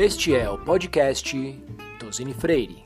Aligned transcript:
Este 0.00 0.32
é 0.32 0.48
o 0.48 0.56
podcast 0.56 1.36
Tosini 1.98 2.32
Freire. 2.32 2.84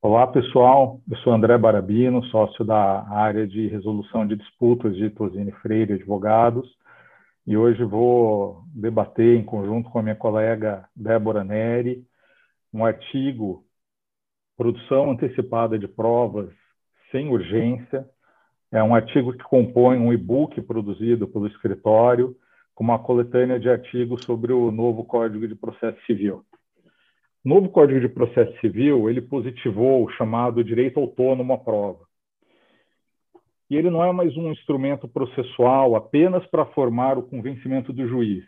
Olá 0.00 0.28
pessoal, 0.28 1.00
eu 1.10 1.16
sou 1.16 1.32
André 1.32 1.58
Barabino, 1.58 2.22
sócio 2.26 2.64
da 2.64 3.08
área 3.08 3.44
de 3.44 3.66
resolução 3.66 4.24
de 4.24 4.36
disputas 4.36 4.94
de 4.94 5.10
Tosini 5.10 5.50
Freire 5.50 5.94
Advogados, 5.94 6.64
e 7.44 7.56
hoje 7.56 7.82
vou 7.82 8.62
debater 8.72 9.36
em 9.36 9.44
conjunto 9.44 9.90
com 9.90 9.98
a 9.98 10.02
minha 10.04 10.14
colega 10.14 10.88
Débora 10.94 11.42
Neri 11.42 12.04
um 12.72 12.84
artigo 12.84 13.64
Produção 14.56 15.10
antecipada 15.10 15.76
de 15.76 15.88
provas 15.88 16.50
sem 17.10 17.30
urgência. 17.30 18.08
É 18.70 18.80
um 18.80 18.94
artigo 18.94 19.32
que 19.32 19.42
compõe 19.42 19.98
um 19.98 20.12
e-book 20.12 20.60
produzido 20.62 21.26
pelo 21.26 21.48
escritório 21.48 22.36
com 22.80 22.84
uma 22.84 22.98
coletânea 22.98 23.60
de 23.60 23.68
artigos 23.68 24.24
sobre 24.24 24.54
o 24.54 24.70
novo 24.70 25.04
Código 25.04 25.46
de 25.46 25.54
Processo 25.54 26.02
Civil. 26.06 26.42
O 27.44 27.48
novo 27.50 27.68
Código 27.68 28.00
de 28.00 28.08
Processo 28.08 28.58
Civil, 28.58 29.10
ele 29.10 29.20
positivou 29.20 30.02
o 30.02 30.10
chamado 30.12 30.64
direito 30.64 30.98
autônomo 30.98 31.52
à 31.52 31.58
prova. 31.58 32.06
E 33.68 33.76
ele 33.76 33.90
não 33.90 34.02
é 34.02 34.10
mais 34.12 34.34
um 34.34 34.50
instrumento 34.50 35.06
processual 35.06 35.94
apenas 35.94 36.46
para 36.46 36.64
formar 36.64 37.18
o 37.18 37.22
convencimento 37.22 37.92
do 37.92 38.08
juiz. 38.08 38.44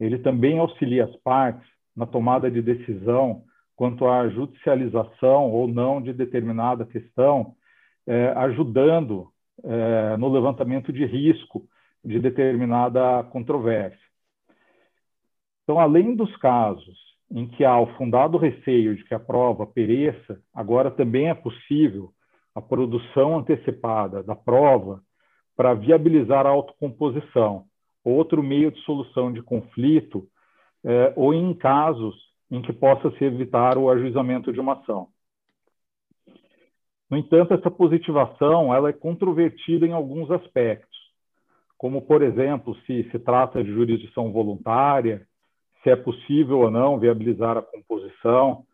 Ele 0.00 0.18
também 0.18 0.58
auxilia 0.58 1.04
as 1.04 1.14
partes 1.16 1.68
na 1.94 2.06
tomada 2.06 2.50
de 2.50 2.62
decisão 2.62 3.42
quanto 3.76 4.06
à 4.06 4.30
judicialização 4.30 5.50
ou 5.50 5.68
não 5.68 6.00
de 6.00 6.14
determinada 6.14 6.86
questão, 6.86 7.54
é, 8.06 8.28
ajudando 8.28 9.28
é, 9.62 10.16
no 10.16 10.32
levantamento 10.32 10.90
de 10.90 11.04
risco 11.04 11.68
de 12.04 12.18
determinada 12.18 13.22
controvérsia. 13.24 13.98
Então, 15.62 15.78
além 15.78 16.14
dos 16.14 16.36
casos 16.36 16.98
em 17.30 17.48
que 17.48 17.64
há 17.64 17.78
o 17.80 17.86
fundado 17.96 18.36
receio 18.36 18.94
de 18.96 19.04
que 19.04 19.14
a 19.14 19.20
prova 19.20 19.66
pereça, 19.66 20.40
agora 20.52 20.90
também 20.90 21.30
é 21.30 21.34
possível 21.34 22.12
a 22.54 22.60
produção 22.60 23.38
antecipada 23.38 24.22
da 24.22 24.36
prova 24.36 25.02
para 25.56 25.74
viabilizar 25.74 26.46
a 26.46 26.50
autocomposição, 26.50 27.64
outro 28.04 28.42
meio 28.42 28.70
de 28.70 28.80
solução 28.80 29.32
de 29.32 29.42
conflito, 29.42 30.28
eh, 30.84 31.12
ou 31.16 31.32
em 31.32 31.54
casos 31.54 32.14
em 32.50 32.60
que 32.60 32.72
possa 32.72 33.10
se 33.12 33.24
evitar 33.24 33.78
o 33.78 33.88
ajuizamento 33.88 34.52
de 34.52 34.60
uma 34.60 34.74
ação. 34.74 35.08
No 37.08 37.16
entanto, 37.16 37.54
essa 37.54 37.70
positivação 37.70 38.74
ela 38.74 38.90
é 38.90 38.92
controvertida 38.92 39.86
em 39.86 39.92
alguns 39.92 40.30
aspectos, 40.30 40.91
como, 41.82 42.00
por 42.00 42.22
exemplo, 42.22 42.76
se 42.86 43.10
se 43.10 43.18
trata 43.18 43.60
de 43.60 43.72
jurisdição 43.72 44.30
voluntária, 44.30 45.26
se 45.82 45.90
é 45.90 45.96
possível 45.96 46.60
ou 46.60 46.70
não 46.70 46.96
viabilizar 46.96 47.58
a 47.58 47.62
composição 47.62 48.64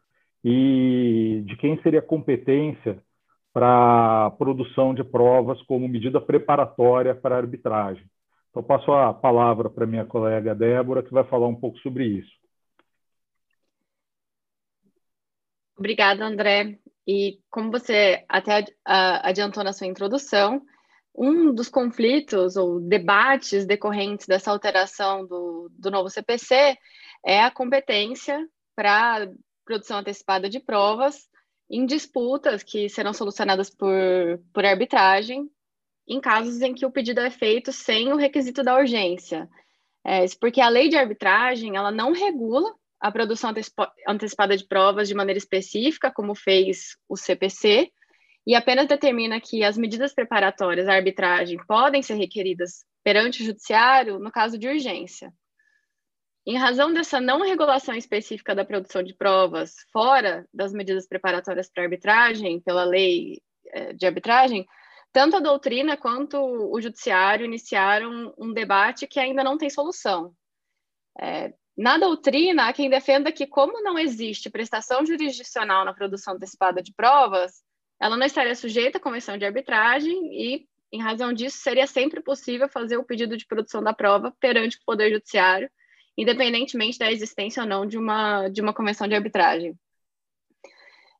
e 0.45 1.43
de 1.47 1.57
quem 1.57 1.81
seria 1.81 2.01
a 2.01 2.07
competência 2.07 3.03
para 3.51 4.27
a 4.27 4.31
produção 4.33 4.93
de 4.93 5.03
provas 5.03 5.59
como 5.63 5.89
medida 5.89 6.21
preparatória 6.21 7.15
para 7.15 7.37
a 7.37 7.39
arbitragem. 7.39 8.05
Então, 8.51 8.63
passo 8.63 8.93
a 8.93 9.15
palavra 9.15 9.71
para 9.71 9.87
minha 9.87 10.05
colega 10.05 10.55
Débora, 10.55 11.03
que 11.03 11.11
vai 11.11 11.25
falar 11.25 11.47
um 11.47 11.57
pouco 11.57 11.79
sobre 11.79 12.05
isso. 12.05 12.37
Obrigada, 15.79 16.27
André. 16.27 16.79
E 17.07 17.39
como 17.49 17.71
você 17.71 18.23
até 18.29 18.67
adiantou 18.85 19.65
na 19.65 19.73
sua 19.73 19.87
introdução, 19.87 20.61
um 21.19 21.53
dos 21.53 21.69
conflitos 21.69 22.57
ou 22.57 22.81
debates 22.81 23.67
decorrentes 23.67 24.27
dessa 24.27 24.53
alteração 24.53 25.27
do, 25.27 25.69
do 25.73 25.91
novo 25.91 26.09
CPC 26.09 26.79
é 27.27 27.43
a 27.43 27.51
competência 27.51 28.49
para 28.77 29.29
produção 29.65 29.99
antecipada 29.99 30.49
de 30.49 30.61
provas 30.61 31.29
em 31.69 31.85
disputas 31.85 32.63
que 32.63 32.89
serão 32.89 33.13
solucionadas 33.13 33.69
por, 33.69 33.93
por 34.55 34.65
arbitragem, 34.65 35.51
em 36.07 36.21
casos 36.21 36.63
em 36.63 36.73
que 36.73 36.87
o 36.87 36.91
pedido 36.91 37.21
é 37.21 37.31
feito 37.31 37.73
sem 37.73 38.13
o 38.13 38.17
requisito 38.17 38.63
da 38.63 38.77
urgência. 38.77 39.49
É, 40.07 40.25
porque 40.41 40.61
a 40.61 40.69
lei 40.69 40.89
de 40.89 40.97
arbitragem 40.97 41.77
ela 41.77 41.91
não 41.91 42.13
regula 42.13 42.73
a 43.01 43.11
produção 43.11 43.53
antecipada 44.07 44.57
de 44.57 44.67
provas 44.67 45.09
de 45.09 45.15
maneira 45.15 45.39
específica, 45.39 46.11
como 46.11 46.35
fez 46.35 46.97
o 47.09 47.17
CPC, 47.17 47.91
e 48.49 48.55
apenas 48.55 48.87
determina 48.87 49.39
que 49.39 49.63
as 49.63 49.77
medidas 49.77 50.15
preparatórias 50.15 50.89
à 50.89 50.95
arbitragem 50.95 51.59
podem 51.67 52.03
ser 52.03 52.15
requeridas 52.15 52.83
perante 53.05 53.43
o 53.43 53.45
judiciário 53.45 54.19
no 54.19 54.33
caso 54.33 54.57
de 54.57 54.67
urgência. 54.67 55.31
Em 56.47 56.57
razão 56.57 56.91
dessa 56.91 57.21
não 57.21 57.43
regulação 57.43 57.95
específica 57.95 58.55
da 58.55 58.65
produção 58.65 59.03
de 59.03 59.15
provas 59.15 59.75
fora 59.93 60.49
das 60.51 60.73
medidas 60.73 61.07
preparatórias 61.07 61.71
para 61.71 61.83
arbitragem, 61.83 62.59
pela 62.63 62.85
lei 62.85 63.39
eh, 63.67 63.93
de 63.93 64.07
arbitragem, 64.07 64.67
tanto 65.13 65.37
a 65.37 65.41
doutrina 65.41 65.95
quanto 65.95 66.39
o 66.39 66.81
judiciário 66.81 67.45
iniciaram 67.45 68.33
um 68.39 68.51
debate 68.51 69.07
que 69.07 69.21
ainda 69.21 69.45
não 69.45 69.59
tem 69.59 69.69
solução. 69.69 70.33
É, 71.21 71.53
na 71.77 71.99
doutrina, 71.99 72.69
há 72.69 72.73
quem 72.73 72.89
defenda 72.89 73.31
que, 73.31 73.47
como 73.47 73.83
não 73.83 73.99
existe 73.99 74.49
prestação 74.49 75.05
jurisdicional 75.05 75.85
na 75.85 75.93
produção 75.93 76.33
antecipada 76.33 76.83
de 76.83 76.95
provas, 76.95 77.63
ela 78.01 78.17
não 78.17 78.27
estaria 78.27 78.55
sujeita 78.55 78.99
à 78.99 79.01
convenção 79.01 79.37
de 79.37 79.45
arbitragem 79.45 80.13
e, 80.33 80.69
em 80.93 81.03
razão 81.03 81.33
disso, 81.33 81.59
seria 81.59 81.87
sempre 81.87 82.23
possível 82.23 82.69
fazer 82.69 82.97
o 82.97 83.05
pedido 83.05 83.37
de 83.37 83.47
produção 83.47 83.83
da 83.83 83.93
prova 83.93 84.35
perante 84.41 84.77
o 84.77 84.85
Poder 84.85 85.11
Judiciário 85.11 85.71
independentemente 86.19 86.99
da 86.99 87.13
existência 87.13 87.63
ou 87.63 87.69
não 87.69 87.87
de 87.87 87.97
uma, 87.97 88.49
de 88.49 88.61
uma 88.61 88.75
convenção 88.75 89.07
de 89.07 89.15
arbitragem. 89.15 89.79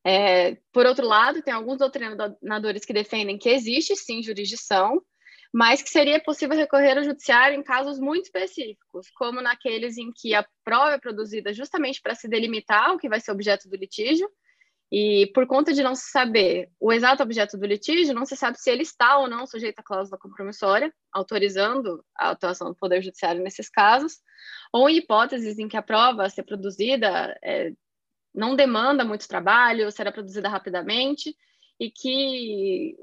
É, 0.05 0.57
por 0.73 0.87
outro 0.87 1.07
lado, 1.07 1.41
tem 1.41 1.55
alguns 1.55 1.79
doutrinadores 1.79 2.85
que 2.85 2.93
defendem 2.93 3.39
que 3.39 3.49
existe 3.49 3.95
sim 3.95 4.21
jurisdição, 4.21 5.01
mas 5.55 5.81
que 5.81 5.89
seria 5.89 6.21
possível 6.21 6.57
recorrer 6.57 6.99
ao 6.99 7.05
judiciário 7.05 7.57
em 7.57 7.63
casos 7.63 8.01
muito 8.01 8.25
específicos, 8.25 9.09
como 9.15 9.41
naqueles 9.41 9.97
em 9.97 10.11
que 10.13 10.35
a 10.35 10.45
prova 10.65 10.95
é 10.95 10.99
produzida 10.99 11.53
justamente 11.53 12.03
para 12.03 12.17
se 12.17 12.29
delimitar 12.29 12.93
o 12.93 12.99
que 12.99 13.09
vai 13.09 13.21
ser 13.21 13.31
objeto 13.31 13.69
do 13.69 13.77
litígio, 13.77 14.29
e 14.91 15.31
por 15.35 15.47
conta 15.47 15.73
de 15.73 15.83
não 15.83 15.95
se 15.95 16.11
saber 16.11 16.71
o 16.81 16.93
exato 16.93 17.23
objeto 17.23 17.59
do 17.59 17.67
litígio, 17.67 18.15
não 18.15 18.25
se 18.25 18.37
sabe 18.37 18.59
se 18.59 18.71
ele 18.71 18.83
está 18.83 19.19
ou 19.19 19.29
não 19.29 19.47
sujeito 19.47 19.81
à 19.81 19.83
cláusula 19.83 20.19
compromissória, 20.19 20.93
autorizando 21.13 22.03
a 22.17 22.31
atuação 22.31 22.69
do 22.69 22.77
Poder 22.77 23.03
Judiciário 23.03 23.43
nesses 23.43 23.69
casos, 23.69 24.19
ou 24.73 24.89
em 24.89 24.97
hipóteses 24.97 25.59
em 25.59 25.69
que 25.69 25.77
a 25.77 25.83
prova 25.83 26.25
a 26.25 26.31
ser 26.31 26.43
produzida 26.43 27.39
é, 27.43 27.73
não 28.35 28.57
demanda 28.57 29.05
muito 29.05 29.29
trabalho, 29.29 29.91
será 29.91 30.11
produzida 30.11 30.49
rapidamente, 30.49 31.37
e 31.79 31.91
que 31.91 32.97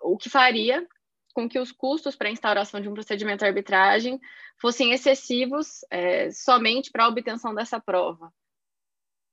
o 0.00 0.16
que 0.16 0.30
faria 0.30 0.86
com 1.34 1.48
que 1.48 1.58
os 1.58 1.72
custos 1.72 2.14
para 2.14 2.28
a 2.28 2.32
instauração 2.32 2.80
de 2.80 2.88
um 2.88 2.94
procedimento 2.94 3.40
de 3.40 3.46
arbitragem 3.46 4.20
fossem 4.60 4.92
excessivos 4.92 5.80
é, 5.90 6.30
somente 6.30 6.92
para 6.92 7.04
a 7.04 7.08
obtenção 7.08 7.52
dessa 7.52 7.80
prova. 7.80 8.32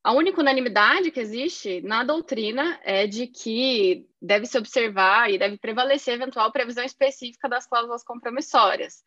A 0.04 0.14
única 0.14 0.42
unanimidade 0.42 1.12
que 1.12 1.20
existe 1.20 1.80
na 1.82 2.04
doutrina 2.04 2.80
é 2.84 3.06
de 3.06 3.28
que 3.28 4.08
deve 4.20 4.48
se 4.48 4.58
observar 4.58 5.30
e 5.32 5.38
deve 5.38 5.58
prevalecer 5.58 6.16
eventual 6.16 6.52
previsão 6.52 6.84
específica 6.84 7.48
das 7.48 7.68
cláusulas 7.68 8.04
compromissórias. 8.04 9.04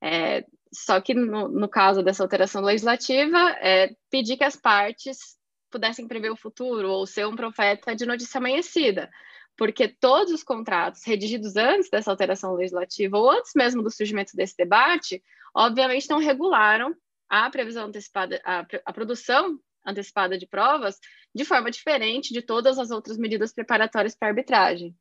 É, 0.00 0.44
só 0.72 1.00
que 1.00 1.12
no, 1.12 1.48
no, 1.48 1.68
caso 1.68 2.02
dessa 2.02 2.22
alteração 2.22 2.62
legislativa, 2.62 3.50
é 3.60 3.94
pedir 4.10 4.38
que 4.38 4.44
as 4.44 4.56
partes 4.56 5.36
pudessem 5.70 6.08
prever 6.08 6.30
o 6.30 6.36
futuro 6.36 6.90
ou 6.90 7.06
ser 7.06 7.26
um 7.26 7.36
profeta 7.36 7.94
de 7.94 8.06
notícia 8.06 8.38
amanhecida, 8.38 9.10
porque 9.54 9.86
todos 9.88 10.32
os 10.32 10.42
contratos 10.42 11.04
redigidos 11.04 11.56
antes 11.56 11.90
dessa 11.90 12.10
alteração 12.10 12.54
legislativa 12.54 13.18
ou 13.18 13.30
antes 13.30 13.52
mesmo 13.54 13.82
do 13.82 13.90
surgimento 13.90 14.34
desse 14.34 14.56
debate, 14.56 15.22
obviamente 15.54 16.08
não 16.08 16.18
regularam 16.18 16.94
a 17.28 17.50
previsão 17.50 17.86
antecipada, 17.86 18.40
a, 18.44 18.64
a 18.86 18.92
produção 18.92 19.60
antecipada 19.88 20.36
de 20.36 20.46
provas 20.46 20.98
de 21.34 21.44
forma 21.44 21.70
diferente 21.70 22.32
de 22.32 22.42
todas 22.42 22.78
as 22.78 22.90
outras 22.90 23.16
medidas 23.16 23.52
preparatórias 23.52 24.14
para 24.14 24.28
arbitragem. 24.28 24.94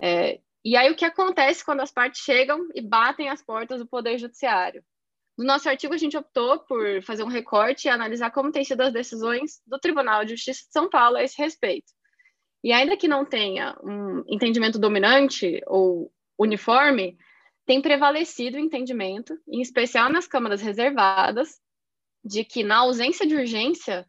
É, 0.00 0.40
e 0.64 0.76
aí 0.76 0.90
o 0.90 0.96
que 0.96 1.04
acontece 1.04 1.64
quando 1.64 1.80
as 1.80 1.90
partes 1.90 2.22
chegam 2.22 2.68
e 2.74 2.82
batem 2.82 3.28
as 3.28 3.42
portas 3.42 3.78
do 3.80 3.86
Poder 3.86 4.18
Judiciário? 4.18 4.84
No 5.38 5.46
nosso 5.46 5.68
artigo, 5.68 5.94
a 5.94 5.96
gente 5.96 6.18
optou 6.18 6.58
por 6.60 7.02
fazer 7.02 7.22
um 7.22 7.28
recorte 7.28 7.86
e 7.86 7.90
analisar 7.90 8.30
como 8.30 8.52
têm 8.52 8.62
sido 8.62 8.82
as 8.82 8.92
decisões 8.92 9.62
do 9.66 9.78
Tribunal 9.78 10.24
de 10.24 10.36
Justiça 10.36 10.66
de 10.66 10.72
São 10.72 10.88
Paulo 10.90 11.16
a 11.16 11.22
esse 11.22 11.38
respeito. 11.38 11.90
E 12.62 12.72
ainda 12.72 12.96
que 12.96 13.08
não 13.08 13.24
tenha 13.24 13.74
um 13.82 14.22
entendimento 14.28 14.78
dominante 14.78 15.62
ou 15.66 16.12
uniforme, 16.38 17.16
tem 17.64 17.80
prevalecido 17.80 18.56
o 18.56 18.60
entendimento, 18.60 19.38
em 19.48 19.62
especial 19.62 20.10
nas 20.10 20.26
câmaras 20.26 20.60
reservadas, 20.60 21.58
de 22.22 22.44
que 22.44 22.62
na 22.62 22.78
ausência 22.78 23.26
de 23.26 23.34
urgência, 23.34 24.06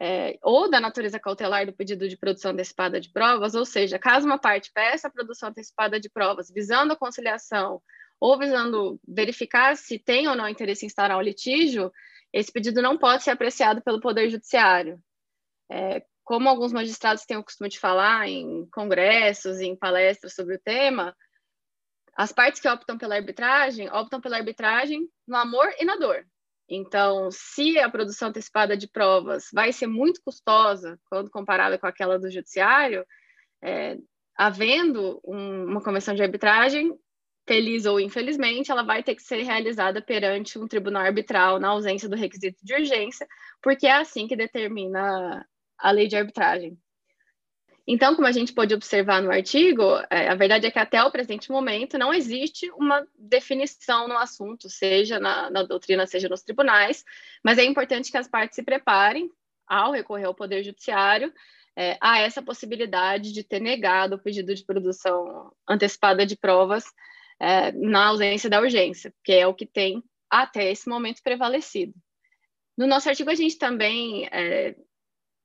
é, 0.00 0.38
ou 0.42 0.70
da 0.70 0.80
natureza 0.80 1.18
cautelar 1.18 1.66
do 1.66 1.72
pedido 1.72 2.08
de 2.08 2.16
produção 2.16 2.52
antecipada 2.52 3.00
de 3.00 3.10
provas, 3.10 3.54
ou 3.54 3.64
seja, 3.64 3.98
caso 3.98 4.26
uma 4.26 4.38
parte 4.38 4.72
peça 4.72 5.08
a 5.08 5.10
produção 5.10 5.48
antecipada 5.50 6.00
de 6.00 6.08
provas 6.08 6.50
visando 6.50 6.92
a 6.92 6.96
conciliação 6.96 7.82
ou 8.18 8.38
visando 8.38 9.00
verificar 9.06 9.76
se 9.76 9.98
tem 9.98 10.28
ou 10.28 10.36
não 10.36 10.48
interesse 10.48 10.84
em 10.84 10.86
instaurar 10.86 11.18
um 11.18 11.22
litígio, 11.22 11.92
esse 12.32 12.52
pedido 12.52 12.80
não 12.80 12.96
pode 12.96 13.24
ser 13.24 13.30
apreciado 13.30 13.82
pelo 13.82 14.00
Poder 14.00 14.30
Judiciário. 14.30 14.98
É, 15.70 16.02
como 16.24 16.48
alguns 16.48 16.72
magistrados 16.72 17.24
têm 17.24 17.36
o 17.36 17.44
costume 17.44 17.68
de 17.68 17.78
falar 17.78 18.28
em 18.28 18.66
congressos, 18.72 19.60
em 19.60 19.76
palestras 19.76 20.34
sobre 20.34 20.54
o 20.54 20.60
tema, 20.60 21.14
as 22.14 22.32
partes 22.32 22.60
que 22.60 22.68
optam 22.68 22.96
pela 22.96 23.16
arbitragem 23.16 23.90
optam 23.90 24.20
pela 24.20 24.36
arbitragem 24.36 25.08
no 25.26 25.36
amor 25.36 25.68
e 25.78 25.84
na 25.84 25.96
dor. 25.96 26.24
Então, 26.74 27.28
se 27.30 27.78
a 27.78 27.90
produção 27.90 28.28
antecipada 28.28 28.74
de 28.74 28.88
provas 28.88 29.44
vai 29.52 29.74
ser 29.74 29.86
muito 29.86 30.22
custosa 30.24 30.98
quando 31.10 31.30
comparada 31.30 31.78
com 31.78 31.86
aquela 31.86 32.18
do 32.18 32.30
judiciário, 32.30 33.04
é, 33.62 33.98
havendo 34.34 35.20
um, 35.22 35.64
uma 35.66 35.82
convenção 35.82 36.14
de 36.14 36.22
arbitragem, 36.22 36.98
feliz 37.46 37.84
ou 37.84 38.00
infelizmente, 38.00 38.70
ela 38.70 38.82
vai 38.82 39.02
ter 39.02 39.14
que 39.14 39.22
ser 39.22 39.42
realizada 39.42 40.00
perante 40.00 40.58
um 40.58 40.66
tribunal 40.66 41.02
arbitral 41.02 41.60
na 41.60 41.68
ausência 41.68 42.08
do 42.08 42.16
requisito 42.16 42.58
de 42.64 42.72
urgência, 42.72 43.28
porque 43.60 43.86
é 43.86 43.92
assim 43.92 44.26
que 44.26 44.34
determina 44.34 45.46
a 45.78 45.90
lei 45.90 46.08
de 46.08 46.16
arbitragem. 46.16 46.78
Então, 47.86 48.14
como 48.14 48.28
a 48.28 48.32
gente 48.32 48.52
pode 48.52 48.72
observar 48.72 49.20
no 49.20 49.30
artigo, 49.30 49.82
é, 50.08 50.28
a 50.28 50.34
verdade 50.36 50.66
é 50.66 50.70
que 50.70 50.78
até 50.78 51.02
o 51.02 51.10
presente 51.10 51.50
momento 51.50 51.98
não 51.98 52.14
existe 52.14 52.70
uma 52.72 53.04
definição 53.18 54.06
no 54.06 54.16
assunto, 54.16 54.68
seja 54.68 55.18
na, 55.18 55.50
na, 55.50 55.62
doutrina, 55.64 56.06
seja 56.06 56.28
nos 56.28 56.42
tribunais, 56.42 57.04
mas 57.42 57.58
é 57.58 57.64
importante 57.64 58.10
que 58.10 58.16
as 58.16 58.28
partes 58.28 58.54
se 58.54 58.62
preparem 58.62 59.28
ao 59.66 59.90
recorrer 59.90 60.26
ao 60.26 60.34
Poder 60.34 60.62
Judiciário 60.62 61.32
é, 61.76 61.98
a 62.00 62.20
essa 62.20 62.40
possibilidade 62.40 63.32
de 63.32 63.42
ter 63.42 63.60
negado 63.60 64.14
o 64.14 64.18
pedido 64.18 64.54
de 64.54 64.64
produção 64.64 65.52
antecipada 65.68 66.24
de 66.24 66.36
provas 66.36 66.84
é, 67.40 67.72
na 67.72 68.06
ausência 68.06 68.48
da 68.48 68.60
urgência, 68.60 69.12
que 69.24 69.32
é 69.32 69.46
o 69.46 69.54
que 69.54 69.66
tem 69.66 70.04
até 70.30 70.70
esse 70.70 70.88
momento 70.88 71.22
prevalecido. 71.22 71.94
No 72.78 72.86
nosso 72.86 73.08
artigo, 73.08 73.30
a 73.30 73.34
gente 73.34 73.58
também 73.58 74.28
é, 74.30 74.76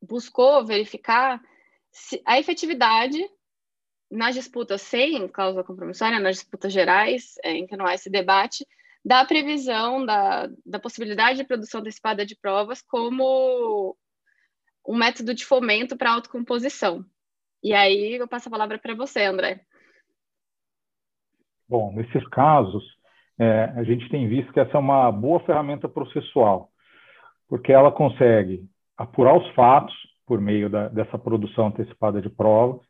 buscou 0.01 0.63
verificar 0.63 1.41
a 2.25 2.39
efetividade 2.39 3.17
nas 4.09 4.35
disputas 4.35 4.81
sem 4.81 5.27
cláusula 5.27 5.63
compromissória, 5.63 6.19
nas 6.19 6.37
disputas 6.37 6.71
gerais, 6.71 7.35
é, 7.43 7.51
em 7.51 7.67
que 7.67 7.75
não 7.75 7.85
há 7.85 7.93
esse 7.93 8.09
debate, 8.09 8.65
da 9.03 9.23
previsão 9.25 10.05
da, 10.05 10.49
da 10.65 10.79
possibilidade 10.79 11.37
de 11.37 11.45
produção 11.45 11.81
antecipada 11.81 12.25
de 12.25 12.35
provas 12.35 12.81
como 12.81 13.95
um 14.85 14.97
método 14.97 15.33
de 15.33 15.45
fomento 15.45 15.97
para 15.97 16.11
a 16.11 16.13
autocomposição. 16.13 17.05
E 17.63 17.73
aí 17.73 18.15
eu 18.15 18.27
passo 18.27 18.47
a 18.47 18.51
palavra 18.51 18.77
para 18.77 18.95
você, 18.95 19.23
André. 19.23 19.61
Bom, 21.67 21.91
nesses 21.93 22.25
casos, 22.29 22.83
é, 23.37 23.65
a 23.75 23.83
gente 23.83 24.09
tem 24.09 24.27
visto 24.27 24.53
que 24.53 24.59
essa 24.59 24.77
é 24.77 24.79
uma 24.79 25.11
boa 25.11 25.39
ferramenta 25.41 25.89
processual, 25.89 26.71
porque 27.47 27.73
ela 27.73 27.91
consegue 27.91 28.65
apurar 28.95 29.37
os 29.37 29.53
fatos, 29.53 29.93
por 30.27 30.41
meio 30.41 30.69
da, 30.69 30.89
dessa 30.89 31.17
produção 31.17 31.67
antecipada 31.67 32.21
de 32.21 32.29
provas 32.29 32.81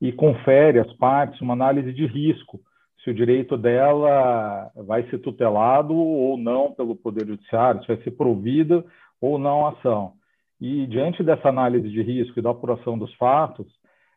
e 0.00 0.10
confere 0.12 0.80
às 0.80 0.92
partes 0.94 1.40
uma 1.40 1.54
análise 1.54 1.92
de 1.92 2.04
risco, 2.04 2.60
se 3.02 3.10
o 3.10 3.14
direito 3.14 3.56
dela 3.56 4.70
vai 4.74 5.08
ser 5.08 5.18
tutelado 5.18 5.94
ou 5.94 6.36
não 6.36 6.72
pelo 6.72 6.96
Poder 6.96 7.26
Judiciário, 7.26 7.80
se 7.82 7.88
vai 7.88 7.96
ser 7.98 8.10
provida 8.10 8.84
ou 9.20 9.38
não 9.38 9.66
a 9.66 9.70
ação. 9.70 10.14
E 10.60 10.86
diante 10.86 11.22
dessa 11.22 11.48
análise 11.48 11.88
de 11.88 12.02
risco 12.02 12.38
e 12.38 12.42
da 12.42 12.50
apuração 12.50 12.98
dos 12.98 13.12
fatos, 13.14 13.66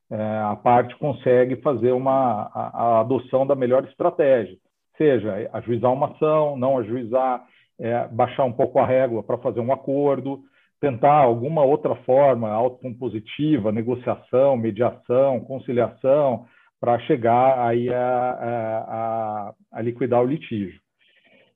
é, 0.10 0.16
a 0.16 0.56
parte 0.56 0.96
consegue 0.98 1.56
fazer 1.58 1.92
uma 1.92 2.50
a, 2.54 2.72
a, 2.74 3.00
adoção 3.02 3.46
da 3.46 3.56
melhor 3.56 3.84
estratégia, 3.86 4.58
seja 4.98 5.50
ajuizar 5.54 5.92
uma 5.92 6.12
ação, 6.12 6.56
não 6.56 6.78
ajuizar, 6.78 7.44
é, 7.80 8.08
baixar 8.08 8.44
um 8.44 8.54
pouco 8.54 8.80
a 8.80 8.86
régua 8.86 9.24
para 9.24 9.38
fazer 9.40 9.60
um 9.60 9.74
acordo, 9.74 10.44
tentar 10.86 11.24
alguma 11.24 11.64
outra 11.64 11.96
forma 12.04 12.48
autocompositiva, 12.48 13.72
negociação, 13.72 14.56
mediação, 14.56 15.40
conciliação, 15.40 16.46
para 16.80 17.00
chegar 17.00 17.68
aí 17.68 17.92
a, 17.92 17.98
a, 17.98 19.54
a, 19.72 19.82
liquidar 19.82 20.22
o 20.22 20.28
litígio. 20.28 20.80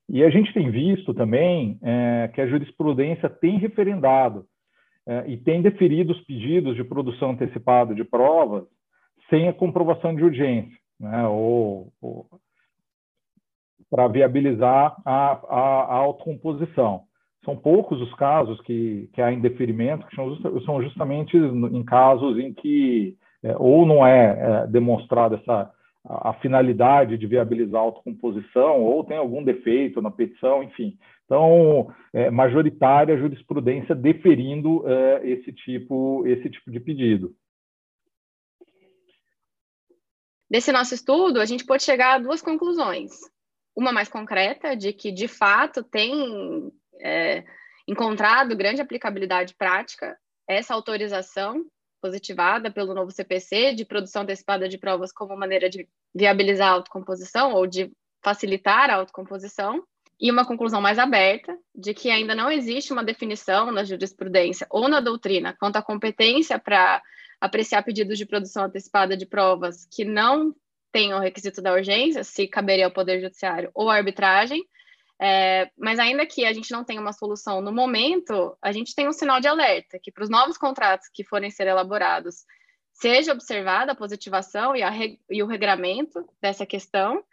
E 0.09 0.23
a 0.23 0.31
gente 0.31 0.51
tem 0.51 0.71
visto 0.71 1.13
também 1.13 1.77
é, 1.83 2.31
que 2.33 2.41
a 2.41 2.47
jurisprudência 2.47 3.29
tem 3.29 3.59
referendado 3.59 4.45
é, 5.07 5.25
e 5.27 5.37
tem 5.37 5.61
deferido 5.61 6.11
os 6.11 6.21
pedidos 6.21 6.75
de 6.75 6.83
produção 6.83 7.29
antecipada 7.29 7.93
de 7.93 8.03
provas 8.03 8.63
sem 9.29 9.47
a 9.47 9.53
comprovação 9.53 10.15
de 10.15 10.23
urgência, 10.23 10.75
né, 10.99 11.27
ou, 11.27 11.93
ou 12.01 12.25
para 13.91 14.07
viabilizar 14.07 14.99
a, 15.05 15.33
a, 15.33 15.83
a 15.83 15.93
autocomposição 15.97 17.03
são 17.43 17.55
poucos 17.55 18.01
os 18.01 18.13
casos 18.15 18.59
que, 18.61 19.09
que 19.13 19.21
há 19.21 19.31
indeferimento, 19.31 20.05
que 20.07 20.15
são 20.15 20.81
justamente 20.81 21.37
em 21.37 21.83
casos 21.83 22.37
em 22.37 22.53
que 22.53 23.17
é, 23.41 23.55
ou 23.57 23.85
não 23.85 24.05
é, 24.05 24.63
é 24.63 24.67
demonstrada 24.67 25.37
essa 25.37 25.71
a, 26.05 26.29
a, 26.29 26.33
finalidade 26.35 27.17
de 27.17 27.27
viabilizar 27.27 27.81
a 27.81 27.83
autocomposição, 27.83 28.81
ou 28.81 29.03
tem 29.03 29.17
algum 29.17 29.43
defeito 29.43 30.01
na 30.01 30.11
petição, 30.11 30.63
enfim. 30.63 30.97
Então, 31.25 31.93
é, 32.13 32.29
majoritária 32.29 33.15
a 33.15 33.17
jurisprudência 33.17 33.93
deferindo 33.95 34.87
é, 34.87 35.29
esse, 35.29 35.53
tipo, 35.53 36.25
esse 36.25 36.49
tipo 36.49 36.71
de 36.71 36.79
pedido. 36.79 37.35
Desse 40.49 40.71
nosso 40.71 40.95
estudo, 40.95 41.39
a 41.39 41.45
gente 41.45 41.65
pode 41.65 41.83
chegar 41.83 42.15
a 42.15 42.19
duas 42.19 42.41
conclusões. 42.41 43.11
Uma 43.75 43.93
mais 43.93 44.09
concreta, 44.09 44.75
de 44.75 44.91
que, 44.91 45.11
de 45.11 45.27
fato, 45.27 45.83
tem 45.83 46.71
é, 46.99 47.43
encontrado 47.87 48.55
grande 48.55 48.81
aplicabilidade 48.81 49.55
prática 49.55 50.17
essa 50.47 50.73
autorização 50.73 51.65
positivada 52.01 52.71
pelo 52.71 52.93
novo 52.93 53.11
CPC 53.11 53.73
de 53.73 53.85
produção 53.85 54.23
antecipada 54.23 54.69
de 54.69 54.77
provas 54.77 55.11
como 55.11 55.35
maneira 55.35 55.69
de 55.69 55.87
viabilizar 56.15 56.69
a 56.69 56.73
autocomposição 56.73 57.53
ou 57.53 57.67
de 57.67 57.91
facilitar 58.23 58.89
a 58.89 58.95
autocomposição, 58.95 59.83
e 60.19 60.29
uma 60.29 60.45
conclusão 60.45 60.81
mais 60.81 60.99
aberta 60.99 61.57
de 61.73 61.93
que 61.93 62.11
ainda 62.11 62.35
não 62.35 62.51
existe 62.51 62.91
uma 62.91 63.03
definição 63.03 63.71
na 63.71 63.83
jurisprudência 63.83 64.67
ou 64.69 64.89
na 64.89 64.99
doutrina 64.99 65.55
quanto 65.57 65.77
à 65.77 65.81
competência 65.81 66.59
para 66.59 67.01
apreciar 67.39 67.83
pedidos 67.83 68.17
de 68.17 68.25
produção 68.25 68.65
antecipada 68.65 69.15
de 69.15 69.25
provas 69.25 69.87
que 69.89 70.03
não 70.03 70.53
tenham 70.91 71.19
o 71.19 71.21
requisito 71.21 71.61
da 71.61 71.71
urgência, 71.71 72.23
se 72.23 72.47
caberia 72.47 72.85
ao 72.85 72.91
Poder 72.91 73.21
Judiciário 73.21 73.71
ou 73.73 73.89
à 73.89 73.95
arbitragem, 73.95 74.61
é, 75.21 75.69
mas 75.77 75.99
ainda 75.99 76.25
que 76.25 76.45
a 76.45 76.53
gente 76.53 76.71
não 76.71 76.83
tenha 76.83 77.01
uma 77.01 77.11
solução 77.11 77.61
no 77.61 77.73
momento, 77.73 78.57
a 78.61 78.71
gente 78.71 78.95
tem 78.95 79.07
um 79.07 79.13
sinal 79.13 79.41
de 79.41 79.47
alerta 79.47 79.99
que 80.01 80.11
para 80.11 80.23
os 80.23 80.29
novos 80.29 80.57
contratos 80.57 81.09
que 81.13 81.25
forem 81.25 81.51
ser 81.51 81.67
elaborados 81.67 82.45
seja 82.93 83.33
observada 83.33 83.91
a 83.91 83.95
positivação 83.95 84.75
e, 84.75 84.83
a 84.83 84.91
e 85.29 85.43
o 85.43 85.47
regramento 85.47 86.25
dessa 86.41 86.65
questão, 86.65 87.23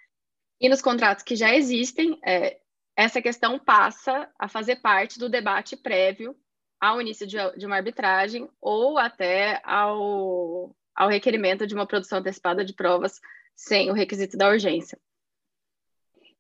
e 0.60 0.68
nos 0.68 0.82
contratos 0.82 1.22
que 1.22 1.36
já 1.36 1.54
existem, 1.54 2.18
é, 2.24 2.58
essa 2.96 3.20
questão 3.20 3.58
passa 3.58 4.28
a 4.38 4.48
fazer 4.48 4.76
parte 4.76 5.18
do 5.18 5.28
debate 5.28 5.76
prévio 5.76 6.34
ao 6.80 7.00
início 7.00 7.26
de, 7.26 7.36
de 7.56 7.66
uma 7.66 7.76
arbitragem 7.76 8.48
ou 8.60 8.98
até 8.98 9.60
ao, 9.64 10.74
ao 10.94 11.08
requerimento 11.08 11.66
de 11.66 11.74
uma 11.74 11.86
produção 11.86 12.18
antecipada 12.18 12.64
de 12.64 12.74
provas 12.74 13.20
sem 13.54 13.90
o 13.90 13.94
requisito 13.94 14.36
da 14.36 14.48
urgência. 14.48 14.98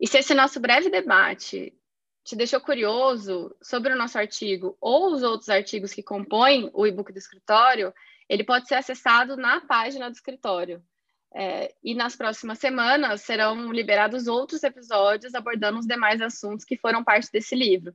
E 0.00 0.06
se 0.06 0.18
esse 0.18 0.34
nosso 0.34 0.60
breve 0.60 0.90
debate 0.90 1.72
te 2.24 2.36
deixou 2.36 2.60
curioso 2.60 3.56
sobre 3.62 3.92
o 3.92 3.96
nosso 3.96 4.18
artigo 4.18 4.76
ou 4.80 5.12
os 5.12 5.22
outros 5.22 5.48
artigos 5.48 5.94
que 5.94 6.02
compõem 6.02 6.70
o 6.74 6.86
e-book 6.86 7.12
do 7.12 7.18
escritório, 7.18 7.94
ele 8.28 8.44
pode 8.44 8.66
ser 8.66 8.74
acessado 8.74 9.36
na 9.36 9.60
página 9.60 10.10
do 10.10 10.14
escritório. 10.14 10.82
É, 11.34 11.74
e 11.82 11.94
nas 11.94 12.16
próximas 12.16 12.58
semanas 12.58 13.20
serão 13.22 13.70
liberados 13.70 14.26
outros 14.26 14.62
episódios 14.62 15.34
abordando 15.34 15.78
os 15.78 15.86
demais 15.86 16.20
assuntos 16.20 16.64
que 16.64 16.76
foram 16.76 17.04
parte 17.04 17.30
desse 17.30 17.54
livro. 17.54 17.94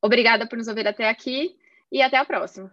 Obrigada 0.00 0.46
por 0.48 0.56
nos 0.56 0.68
ouvir 0.68 0.86
até 0.86 1.08
aqui 1.08 1.58
e 1.90 2.00
até 2.00 2.16
a 2.16 2.24
próxima. 2.24 2.72